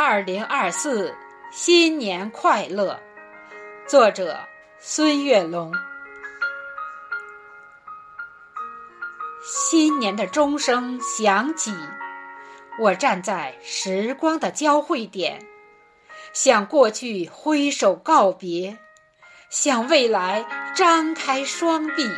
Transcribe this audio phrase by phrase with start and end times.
[0.00, 1.12] 二零二四
[1.50, 3.00] 新年快乐！
[3.84, 4.38] 作者
[4.78, 5.74] 孙月龙。
[9.42, 11.74] 新年的钟声响起，
[12.78, 15.44] 我站在时光的交汇点，
[16.32, 18.78] 向过去挥手告别，
[19.50, 20.46] 向未来
[20.76, 22.08] 张开双臂。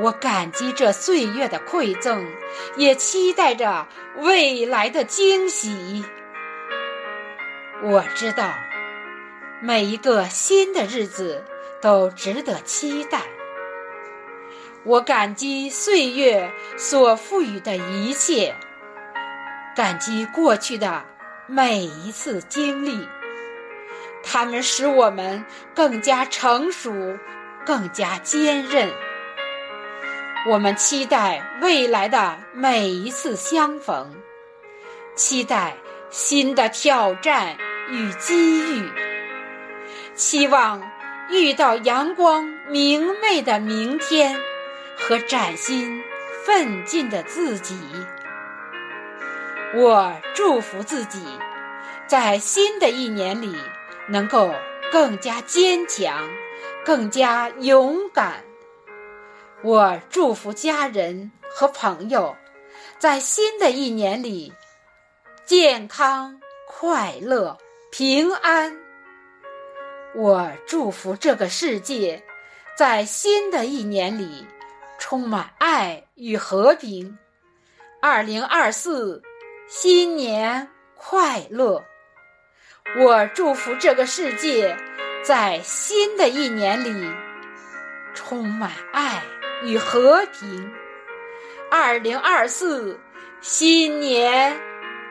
[0.00, 2.30] 我感激这岁月的馈赠，
[2.76, 3.88] 也期待着
[4.18, 6.04] 未来的惊喜。
[7.84, 8.54] 我知道，
[9.60, 11.44] 每一个新的日子
[11.80, 13.22] 都值得期待。
[14.84, 18.54] 我感激岁月所赋予的一切，
[19.74, 21.02] 感激过去的
[21.48, 23.08] 每一次经历，
[24.22, 27.18] 它们使我们更加成熟，
[27.66, 28.92] 更加坚韧。
[30.48, 34.14] 我们期待未来的每一次相逢，
[35.16, 35.76] 期待
[36.10, 37.56] 新的挑战
[37.92, 38.90] 与机遇，
[40.14, 40.82] 期望
[41.28, 44.34] 遇到阳光明媚的明天
[44.96, 46.02] 和崭新
[46.42, 47.78] 奋进的自己。
[49.74, 51.22] 我祝福自己，
[52.06, 53.54] 在新的一年里
[54.08, 54.50] 能够
[54.90, 56.30] 更加坚强，
[56.86, 58.42] 更加勇敢。
[59.62, 62.34] 我祝福家人和朋友，
[62.98, 64.54] 在新的一年里
[65.44, 67.58] 健康、快乐、
[67.92, 68.74] 平安。
[70.14, 72.24] 我祝福这个世界，
[72.74, 74.46] 在新的一年里
[74.98, 77.18] 充满爱与和平。
[78.00, 79.22] 二零二四，
[79.68, 81.84] 新年快乐！
[82.96, 84.74] 我祝福这个世界，
[85.22, 87.14] 在新的一年里
[88.14, 89.22] 充满爱。
[89.64, 90.72] 与和平，
[91.70, 92.98] 二零二四，
[93.42, 94.58] 新年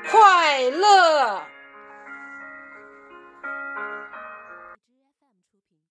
[0.09, 1.41] 快乐！